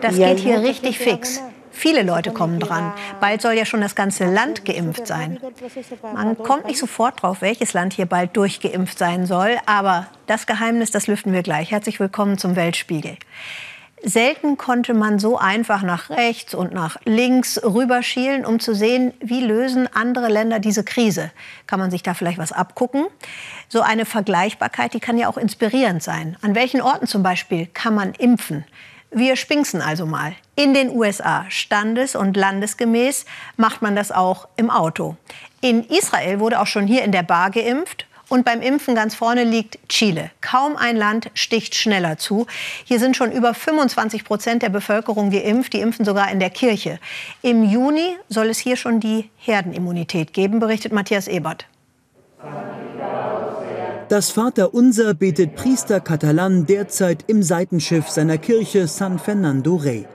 Das 0.00 0.16
geht 0.16 0.38
hier 0.38 0.62
richtig 0.62 0.98
fix. 0.98 1.40
Viele 1.70 2.02
Leute 2.02 2.32
kommen 2.32 2.58
dran. 2.58 2.92
Bald 3.20 3.40
soll 3.40 3.54
ja 3.54 3.64
schon 3.64 3.80
das 3.80 3.94
ganze 3.94 4.30
Land 4.30 4.64
geimpft 4.64 5.06
sein. 5.06 5.38
Man 6.14 6.36
kommt 6.36 6.66
nicht 6.66 6.78
sofort 6.78 7.22
drauf, 7.22 7.40
welches 7.40 7.72
Land 7.72 7.94
hier 7.94 8.06
bald 8.06 8.36
durchgeimpft 8.36 8.98
sein 8.98 9.24
soll. 9.24 9.56
Aber 9.66 10.08
das 10.26 10.46
Geheimnis, 10.46 10.90
das 10.90 11.06
lüften 11.06 11.32
wir 11.32 11.42
gleich. 11.42 11.70
Herzlich 11.70 11.98
willkommen 12.00 12.38
zum 12.38 12.56
Weltspiegel. 12.56 13.16
Selten 14.02 14.56
konnte 14.56 14.94
man 14.94 15.18
so 15.18 15.36
einfach 15.36 15.82
nach 15.82 16.08
rechts 16.08 16.54
und 16.54 16.72
nach 16.72 16.96
links 17.04 17.60
rüberschielen, 17.62 18.46
um 18.46 18.58
zu 18.58 18.74
sehen, 18.74 19.12
wie 19.20 19.40
lösen 19.40 19.88
andere 19.92 20.28
Länder 20.28 20.58
diese 20.58 20.84
Krise. 20.84 21.30
Kann 21.66 21.80
man 21.80 21.90
sich 21.90 22.02
da 22.02 22.14
vielleicht 22.14 22.38
was 22.38 22.52
abgucken? 22.52 23.06
So 23.68 23.82
eine 23.82 24.06
Vergleichbarkeit, 24.06 24.94
die 24.94 25.00
kann 25.00 25.18
ja 25.18 25.28
auch 25.28 25.36
inspirierend 25.36 26.02
sein. 26.02 26.36
An 26.40 26.54
welchen 26.54 26.80
Orten 26.80 27.06
zum 27.06 27.22
Beispiel 27.22 27.66
kann 27.66 27.94
man 27.94 28.14
impfen? 28.14 28.64
Wir 29.10 29.36
spinksen 29.36 29.82
also 29.82 30.06
mal. 30.06 30.34
In 30.54 30.72
den 30.72 30.90
USA, 30.90 31.44
standes- 31.48 32.14
und 32.14 32.36
landesgemäß, 32.36 33.26
macht 33.56 33.82
man 33.82 33.96
das 33.96 34.12
auch 34.12 34.48
im 34.56 34.70
Auto. 34.70 35.16
In 35.60 35.84
Israel 35.84 36.38
wurde 36.40 36.60
auch 36.60 36.66
schon 36.66 36.86
hier 36.86 37.02
in 37.02 37.12
der 37.12 37.24
Bar 37.24 37.50
geimpft. 37.50 38.06
Und 38.30 38.44
beim 38.44 38.62
Impfen 38.62 38.94
ganz 38.94 39.16
vorne 39.16 39.42
liegt 39.42 39.80
Chile. 39.88 40.30
Kaum 40.40 40.76
ein 40.76 40.96
Land 40.96 41.32
sticht 41.34 41.74
schneller 41.74 42.16
zu. 42.16 42.46
Hier 42.84 43.00
sind 43.00 43.16
schon 43.16 43.32
über 43.32 43.54
25 43.54 44.24
Prozent 44.24 44.62
der 44.62 44.68
Bevölkerung 44.68 45.30
geimpft. 45.30 45.72
Die 45.72 45.80
impfen 45.80 46.04
sogar 46.04 46.30
in 46.30 46.38
der 46.38 46.50
Kirche. 46.50 47.00
Im 47.42 47.64
Juni 47.64 48.16
soll 48.28 48.46
es 48.46 48.58
hier 48.58 48.76
schon 48.76 49.00
die 49.00 49.28
Herdenimmunität 49.36 50.32
geben, 50.32 50.60
berichtet 50.60 50.92
Matthias 50.92 51.26
Ebert. 51.26 51.66
Das 54.08 54.30
Vaterunser 54.30 55.14
betet 55.14 55.56
Priester 55.56 55.98
Catalan 55.98 56.66
derzeit 56.66 57.24
im 57.26 57.42
Seitenschiff 57.42 58.08
seiner 58.10 58.38
Kirche 58.38 58.86
San 58.86 59.18
Fernando 59.18 59.74
Rey. 59.74 60.06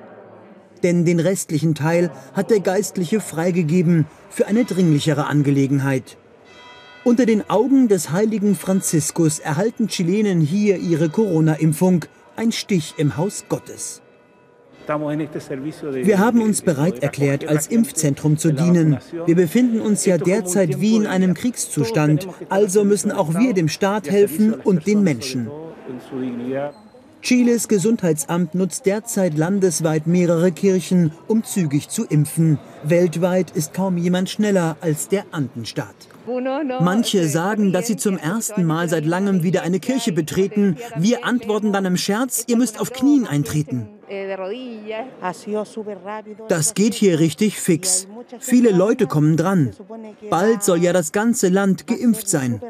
Denn 0.84 1.04
den 1.04 1.20
restlichen 1.20 1.76
Teil 1.76 2.12
hat 2.34 2.50
der 2.50 2.62
Geistliche 2.62 3.20
freigegeben 3.20 4.06
für 4.30 4.48
eine 4.48 4.64
dringlichere 4.64 5.26
Angelegenheit. 5.26 6.16
Unter 7.06 7.28
den 7.28 7.48
Augen 7.52 7.88
des 7.88 8.10
heiligen 8.10 8.56
Franziskus 8.56 9.38
erhalten 9.38 9.88
Chilenen 9.88 10.42
hier 10.42 10.78
ihre 10.78 11.08
Corona-Impfung, 11.08 12.06
ein 12.36 12.52
Stich 12.52 12.96
im 12.98 13.16
Haus 13.16 13.46
Gottes. 13.48 14.02
Wir 14.88 16.18
haben 16.18 16.42
uns 16.42 16.64
bereit 16.64 17.04
erklärt, 17.04 17.48
als 17.48 17.68
Impfzentrum 17.68 18.40
zu 18.40 18.52
dienen. 18.52 18.98
Wir 19.28 19.36
befinden 19.36 19.82
uns 19.82 20.06
ja 20.06 20.18
derzeit 20.18 20.82
wie 20.82 20.96
in 20.96 21.06
einem 21.06 21.36
Kriegszustand, 21.36 22.28
also 22.50 22.84
müssen 22.84 23.12
auch 23.12 23.36
wir 23.36 23.54
dem 23.54 23.70
Staat 23.70 24.10
helfen 24.10 24.56
und 24.56 24.88
den 24.88 25.04
Menschen. 25.04 25.48
Chiles 27.26 27.68
Gesundheitsamt 27.68 28.54
nutzt 28.54 28.86
derzeit 28.86 29.36
landesweit 29.36 30.06
mehrere 30.06 30.52
Kirchen, 30.52 31.12
um 31.28 31.44
zügig 31.44 31.90
zu 31.90 32.06
impfen. 32.06 32.60
Weltweit 32.84 33.50
ist 33.50 33.74
kaum 33.74 33.98
jemand 33.98 34.30
schneller 34.30 34.78
als 34.80 35.08
der 35.08 35.26
Andenstaat. 35.32 35.96
Manche 36.82 37.28
sagen, 37.28 37.74
dass 37.74 37.88
sie 37.88 37.98
zum 37.98 38.20
ersten 38.20 38.64
Mal 38.64 38.90
seit 38.90 39.08
langem 39.08 39.42
wieder 39.42 39.64
eine 39.64 39.80
Kirche 39.80 40.12
betreten. 40.12 40.78
Wir 40.98 41.26
antworten 41.26 41.74
dann 41.74 41.86
im 41.86 41.98
Scherz, 41.98 42.44
ihr 42.46 42.58
müsst 42.58 42.80
auf 42.80 42.94
Knien 42.94 43.26
eintreten. 43.26 43.90
Das 46.48 46.76
geht 46.76 46.94
hier 46.94 47.20
richtig 47.20 47.60
fix. 47.60 48.08
Viele 48.38 48.70
Leute 48.70 49.08
kommen 49.08 49.36
dran. 49.36 49.72
Bald 50.30 50.62
soll 50.62 50.84
ja 50.84 50.94
das 50.94 51.12
ganze 51.12 51.50
Land 51.50 51.88
geimpft 51.88 52.30
sein. 52.30 52.62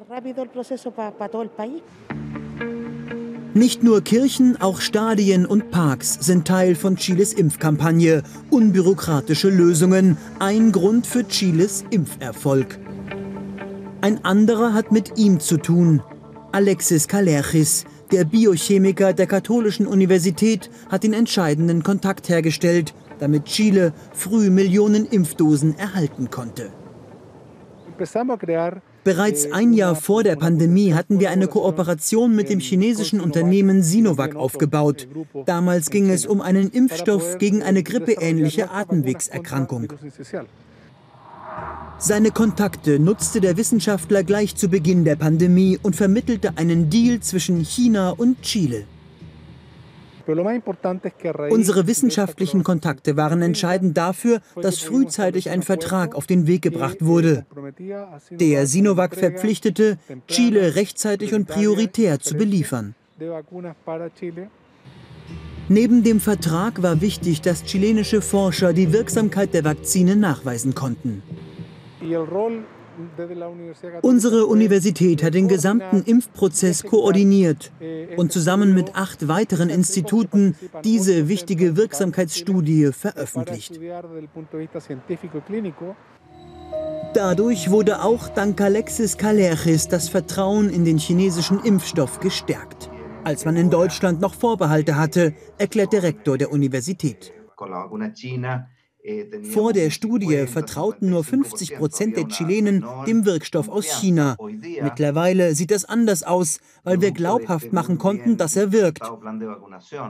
Nicht 3.57 3.83
nur 3.83 4.01
Kirchen, 4.01 4.59
auch 4.59 4.81
Stadien 4.81 5.45
und 5.45 5.71
Parks 5.71 6.17
sind 6.19 6.45
Teil 6.45 6.75
von 6.75 6.97
Chiles 6.97 7.31
Impfkampagne. 7.31 8.21
Unbürokratische 8.49 9.49
Lösungen, 9.49 10.17
ein 10.39 10.73
Grund 10.73 11.07
für 11.07 11.25
Chiles 11.25 11.85
Impferfolg. 11.89 12.77
Ein 14.01 14.25
anderer 14.25 14.73
hat 14.73 14.91
mit 14.91 15.17
ihm 15.17 15.39
zu 15.39 15.55
tun. 15.55 16.03
Alexis 16.51 17.07
Kalerchis, 17.07 17.85
der 18.11 18.25
Biochemiker 18.25 19.13
der 19.13 19.25
Katholischen 19.25 19.87
Universität 19.87 20.69
hat 20.91 21.03
den 21.03 21.13
entscheidenden 21.13 21.81
Kontakt 21.81 22.27
hergestellt, 22.27 22.93
damit 23.19 23.45
Chile 23.45 23.93
früh 24.11 24.49
Millionen 24.49 25.05
Impfdosen 25.05 25.79
erhalten 25.79 26.29
konnte. 26.29 26.73
Bereits 29.05 29.51
ein 29.51 29.71
Jahr 29.71 29.95
vor 29.95 30.23
der 30.23 30.35
Pandemie 30.35 30.95
hatten 30.95 31.19
wir 31.19 31.29
eine 31.29 31.47
Kooperation 31.47 32.35
mit 32.35 32.49
dem 32.49 32.59
chinesischen 32.59 33.21
Unternehmen 33.21 33.83
Sinovac 33.83 34.35
aufgebaut. 34.35 35.07
Damals 35.45 35.91
ging 35.91 36.09
es 36.09 36.25
um 36.25 36.41
einen 36.41 36.71
Impfstoff 36.71 37.37
gegen 37.37 37.61
eine 37.61 37.83
grippeähnliche 37.83 38.71
Atemwegserkrankung. 38.71 39.93
Seine 41.99 42.31
Kontakte 42.31 42.97
nutzte 42.97 43.41
der 43.41 43.57
Wissenschaftler 43.57 44.23
gleich 44.23 44.55
zu 44.55 44.69
Beginn 44.69 45.05
der 45.05 45.17
Pandemie 45.17 45.77
und 45.83 45.95
vermittelte 45.95 46.57
einen 46.57 46.89
Deal 46.89 47.19
zwischen 47.19 47.63
China 47.63 48.09
und 48.09 48.41
Chile. 48.41 48.85
Unsere 50.27 51.87
wissenschaftlichen 51.87 52.63
Kontakte 52.63 53.15
waren 53.17 53.41
entscheidend 53.41 53.97
dafür, 53.97 54.41
dass 54.61 54.79
frühzeitig 54.79 55.49
ein 55.49 55.61
Vertrag 55.61 56.15
auf 56.15 56.25
den 56.25 56.47
Weg 56.47 56.61
gebracht 56.61 56.97
wurde. 57.05 57.45
Der 58.31 58.67
Sinovac 58.67 59.15
verpflichtete, 59.15 59.97
Chile 60.27 60.75
rechtzeitig 60.75 61.33
und 61.33 61.47
prioritär 61.47 62.19
zu 62.19 62.35
beliefern. 62.35 62.95
Neben 65.67 66.03
dem 66.03 66.19
Vertrag 66.19 66.83
war 66.83 67.01
wichtig, 67.01 67.41
dass 67.41 67.63
chilenische 67.63 68.21
Forscher 68.21 68.73
die 68.73 68.93
Wirksamkeit 68.93 69.53
der 69.53 69.63
Vakzine 69.63 70.15
nachweisen 70.15 70.75
konnten. 70.75 71.23
Unsere 74.01 74.45
Universität 74.45 75.23
hat 75.23 75.33
den 75.33 75.47
gesamten 75.47 76.03
Impfprozess 76.03 76.83
koordiniert 76.83 77.71
und 78.17 78.31
zusammen 78.31 78.73
mit 78.73 78.95
acht 78.95 79.27
weiteren 79.27 79.69
Instituten 79.69 80.55
diese 80.83 81.27
wichtige 81.27 81.75
Wirksamkeitsstudie 81.75 82.91
veröffentlicht. 82.91 83.79
Dadurch 87.13 87.71
wurde 87.71 88.03
auch 88.03 88.27
dank 88.27 88.59
Alexis 88.59 89.17
Kalerchis 89.17 89.87
das 89.87 90.09
Vertrauen 90.09 90.69
in 90.69 90.83
den 90.83 90.97
chinesischen 90.97 91.63
Impfstoff 91.63 92.19
gestärkt, 92.19 92.89
als 93.23 93.45
man 93.45 93.55
in 93.55 93.69
Deutschland 93.69 94.19
noch 94.19 94.33
Vorbehalte 94.33 94.97
hatte, 94.97 95.33
erklärt 95.57 95.93
der 95.93 96.03
Rektor 96.03 96.37
der 96.37 96.51
Universität. 96.51 97.31
Vor 99.51 99.73
der 99.73 99.91
Studie 99.91 100.47
vertrauten 100.47 101.09
nur 101.09 101.23
50 101.23 101.75
Prozent 101.75 102.17
der 102.17 102.27
Chilenen 102.27 102.83
dem 103.05 103.25
Wirkstoff 103.25 103.69
aus 103.69 103.85
China. 103.85 104.35
Mittlerweile 104.81 105.53
sieht 105.53 105.71
das 105.71 105.85
anders 105.85 106.23
aus, 106.23 106.59
weil 106.83 107.01
wir 107.01 107.11
glaubhaft 107.11 107.71
machen 107.71 107.97
konnten, 107.97 108.37
dass 108.37 108.55
er 108.55 108.71
wirkt. 108.71 109.03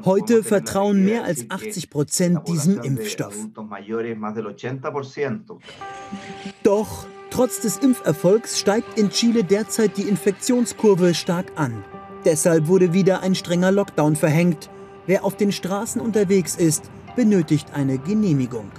Heute 0.05 0.43
vertrauen 0.43 1.03
mehr 1.03 1.25
als 1.25 1.49
80 1.49 1.89
Prozent 1.89 2.47
diesem 2.47 2.79
Impfstoff. 2.81 3.35
Doch 6.63 7.05
trotz 7.29 7.59
des 7.59 7.77
Impferfolgs 7.77 8.59
steigt 8.59 8.97
in 8.97 9.09
Chile 9.09 9.43
derzeit 9.43 9.97
die 9.97 10.03
Infektionskurve 10.03 11.13
stark 11.13 11.51
an. 11.55 11.83
Deshalb 12.23 12.67
wurde 12.67 12.93
wieder 12.93 13.21
ein 13.21 13.35
strenger 13.35 13.71
Lockdown 13.71 14.15
verhängt. 14.15 14.69
Wer 15.05 15.23
auf 15.25 15.35
den 15.35 15.51
Straßen 15.51 16.01
unterwegs 16.01 16.55
ist, 16.55 16.89
benötigt 17.15 17.67
eine 17.73 17.97
Genehmigung. 17.97 18.71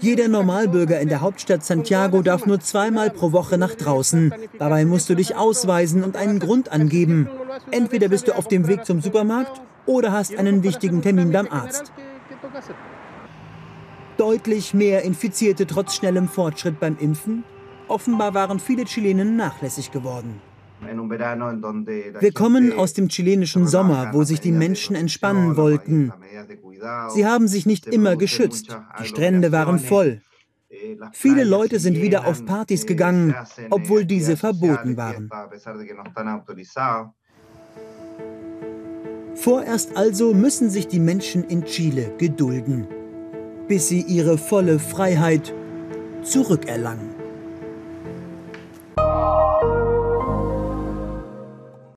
Jeder 0.00 0.28
Normalbürger 0.28 1.00
in 1.00 1.08
der 1.08 1.20
Hauptstadt 1.20 1.64
Santiago 1.64 2.22
darf 2.22 2.46
nur 2.46 2.60
zweimal 2.60 3.10
pro 3.10 3.32
Woche 3.32 3.58
nach 3.58 3.74
draußen. 3.74 4.32
Dabei 4.58 4.84
musst 4.84 5.10
du 5.10 5.14
dich 5.14 5.34
ausweisen 5.34 6.04
und 6.04 6.16
einen 6.16 6.38
Grund 6.38 6.70
angeben. 6.70 7.28
Entweder 7.70 8.08
bist 8.08 8.28
du 8.28 8.36
auf 8.36 8.46
dem 8.46 8.68
Weg 8.68 8.84
zum 8.84 9.00
Supermarkt 9.00 9.60
oder 9.86 10.12
hast 10.12 10.36
einen 10.38 10.62
wichtigen 10.62 11.02
Termin 11.02 11.32
beim 11.32 11.48
Arzt. 11.48 11.92
Deutlich 14.16 14.72
mehr 14.72 15.02
Infizierte 15.02 15.66
trotz 15.66 15.96
schnellem 15.96 16.28
Fortschritt 16.28 16.78
beim 16.80 16.96
Impfen? 16.98 17.44
Offenbar 17.88 18.34
waren 18.34 18.60
viele 18.60 18.84
Chilenen 18.84 19.36
nachlässig 19.36 19.90
geworden. 19.90 20.40
Wir 22.20 22.32
kommen 22.32 22.72
aus 22.72 22.92
dem 22.92 23.08
chilenischen 23.08 23.66
Sommer, 23.66 24.10
wo 24.12 24.24
sich 24.24 24.40
die 24.40 24.52
Menschen 24.52 24.94
entspannen 24.94 25.56
wollten. 25.56 26.12
Sie 27.08 27.26
haben 27.26 27.48
sich 27.48 27.66
nicht 27.66 27.86
immer 27.86 28.16
geschützt. 28.16 28.76
Die 29.00 29.06
Strände 29.06 29.52
waren 29.52 29.78
voll. 29.78 30.20
Viele 31.12 31.44
Leute 31.44 31.78
sind 31.80 31.96
wieder 31.96 32.26
auf 32.26 32.44
Partys 32.44 32.86
gegangen, 32.86 33.34
obwohl 33.70 34.04
diese 34.04 34.36
verboten 34.36 34.96
waren. 34.96 35.30
Vorerst 39.34 39.96
also 39.96 40.34
müssen 40.34 40.70
sich 40.70 40.88
die 40.88 40.98
Menschen 40.98 41.44
in 41.44 41.64
Chile 41.64 42.12
gedulden, 42.18 42.86
bis 43.68 43.88
sie 43.88 44.00
ihre 44.00 44.38
volle 44.38 44.78
Freiheit 44.78 45.54
zurückerlangen. 46.22 47.15